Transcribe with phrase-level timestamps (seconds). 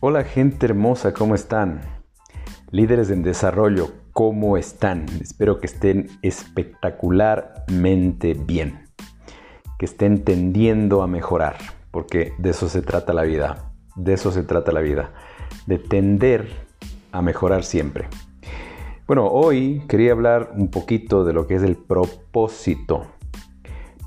[0.00, 1.80] Hola gente hermosa, ¿cómo están?
[2.70, 5.06] Líderes en desarrollo, ¿cómo están?
[5.20, 8.86] Espero que estén espectacularmente bien,
[9.76, 11.56] que estén tendiendo a mejorar,
[11.90, 15.10] porque de eso se trata la vida, de eso se trata la vida,
[15.66, 16.46] de tender
[17.10, 18.06] a mejorar siempre.
[19.08, 23.04] Bueno, hoy quería hablar un poquito de lo que es el propósito.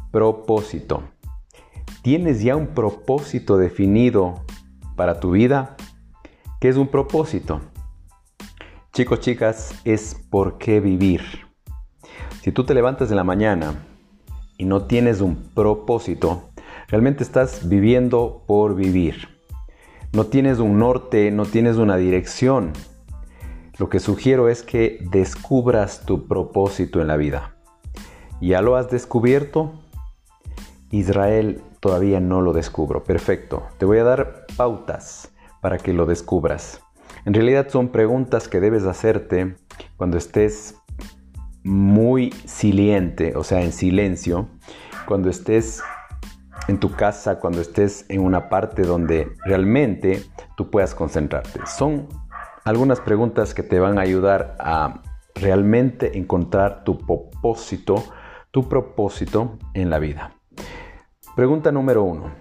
[0.10, 1.04] Propósito.
[2.02, 4.46] ¿Tienes ya un propósito definido
[5.02, 5.78] para tu vida?
[6.60, 7.60] ¿Qué es un propósito?
[8.94, 11.24] Chicos, chicas, es por qué vivir.
[12.44, 13.84] Si tú te levantas en la mañana
[14.60, 16.52] y no tienes un propósito,
[16.88, 19.28] realmente estás viviendo por vivir.
[20.14, 22.72] No tienes un norte, no tienes una dirección.
[23.80, 27.56] Lo que sugiero es que descubras tu propósito en la vida.
[28.40, 29.82] ¿Ya lo has descubierto?
[30.92, 33.04] Israel todavía no lo descubro.
[33.04, 33.64] Perfecto.
[33.80, 36.82] Te voy a dar pautas para que lo descubras.
[37.26, 39.56] En realidad son preguntas que debes hacerte
[39.98, 40.76] cuando estés
[41.64, 44.48] muy siliente, o sea, en silencio,
[45.06, 45.84] cuando estés
[46.68, 50.24] en tu casa, cuando estés en una parte donde realmente
[50.58, 51.60] tú puedas concentrarte.
[51.66, 52.08] Son
[52.64, 55.02] algunas preguntas que te van a ayudar a
[55.36, 58.04] realmente encontrar tu propósito,
[58.52, 60.34] tu propósito en la vida.
[61.36, 62.41] Pregunta número uno.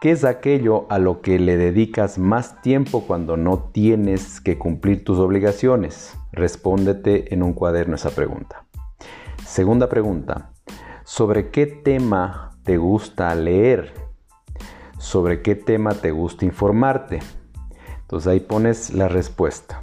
[0.00, 5.02] ¿Qué es aquello a lo que le dedicas más tiempo cuando no tienes que cumplir
[5.02, 6.16] tus obligaciones?
[6.30, 8.64] Respóndete en un cuaderno esa pregunta.
[9.44, 10.52] Segunda pregunta.
[11.02, 13.92] ¿Sobre qué tema te gusta leer?
[14.98, 17.18] ¿Sobre qué tema te gusta informarte?
[18.02, 19.80] Entonces ahí pones la respuesta.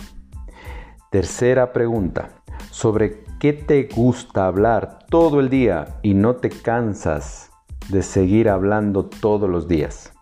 [1.12, 2.30] Tercera pregunta.
[2.72, 7.52] ¿Sobre qué te gusta hablar todo el día y no te cansas
[7.90, 10.14] de seguir hablando todos los días?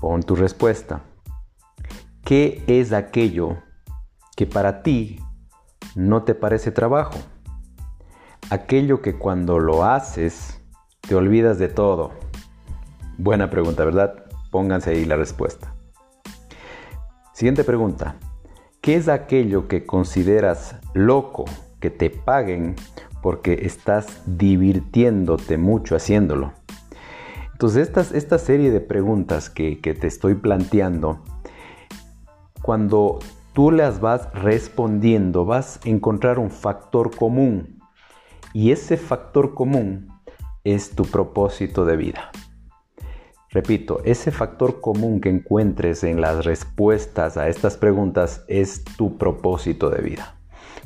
[0.00, 1.02] Pon tu respuesta.
[2.24, 3.58] ¿Qué es aquello
[4.36, 5.20] que para ti
[5.94, 7.18] no te parece trabajo?
[8.50, 10.60] Aquello que cuando lo haces
[11.00, 12.12] te olvidas de todo.
[13.18, 14.24] Buena pregunta, ¿verdad?
[14.50, 15.74] Pónganse ahí la respuesta.
[17.32, 18.16] Siguiente pregunta.
[18.80, 21.44] ¿Qué es aquello que consideras loco
[21.80, 22.76] que te paguen
[23.22, 26.52] porque estás divirtiéndote mucho haciéndolo?
[27.62, 31.20] Entonces, esta serie de preguntas que, que te estoy planteando,
[32.60, 33.20] cuando
[33.52, 37.78] tú las vas respondiendo, vas a encontrar un factor común.
[38.52, 40.08] Y ese factor común
[40.64, 42.32] es tu propósito de vida.
[43.50, 49.88] Repito, ese factor común que encuentres en las respuestas a estas preguntas es tu propósito
[49.88, 50.34] de vida.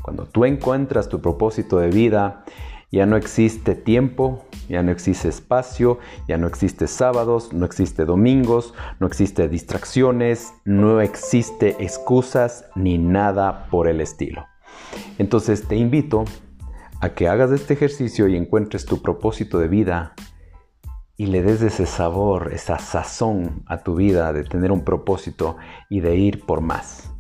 [0.03, 2.45] Cuando tú encuentras tu propósito de vida,
[2.93, 8.75] ya no existe tiempo, ya no existe espacio, ya no existe sábados, no existe domingos,
[9.01, 14.47] no existe distracciones, no existe excusas ni nada por el estilo.
[15.19, 16.25] Entonces te invito
[17.01, 20.15] a que hagas este ejercicio y encuentres tu propósito de vida
[21.17, 25.57] y le des ese sabor, esa sazón a tu vida de tener un propósito
[25.89, 27.16] y de ir por más.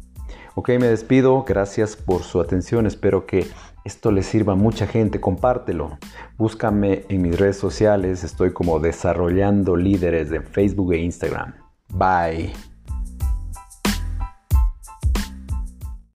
[0.58, 3.46] Ok, me despido, gracias por su atención, espero que
[3.84, 5.98] esto le sirva a mucha gente, compártelo.
[6.38, 11.52] Búscame en mis redes sociales, estoy como desarrollando líderes de Facebook e Instagram.
[11.90, 12.75] Bye.